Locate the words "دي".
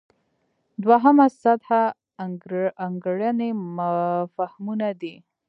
5.01-5.15